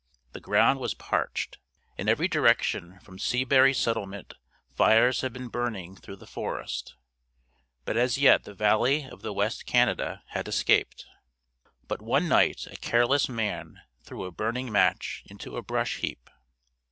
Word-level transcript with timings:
The 0.31 0.41
ground 0.41 0.79
was 0.79 0.95
parched. 0.95 1.59
In 1.95 2.09
every 2.09 2.27
direction 2.27 2.99
from 3.01 3.19
Seabury 3.19 3.71
Settlement 3.71 4.33
fires 4.75 5.21
had 5.21 5.31
been 5.31 5.47
burning 5.47 5.95
through 5.95 6.15
the 6.15 6.25
forest, 6.25 6.95
but 7.85 7.95
as 7.95 8.17
yet 8.17 8.43
the 8.43 8.55
valley 8.55 9.03
of 9.03 9.21
the 9.21 9.31
West 9.31 9.67
Canada 9.67 10.23
had 10.29 10.47
escaped. 10.47 11.05
But 11.87 12.01
one 12.01 12.27
night 12.27 12.65
a 12.65 12.77
careless 12.77 13.29
man 13.29 13.79
threw 14.01 14.23
a 14.25 14.31
burning 14.31 14.71
match 14.71 15.21
into 15.27 15.55
a 15.55 15.61
brush 15.61 15.97
heap. 15.97 16.31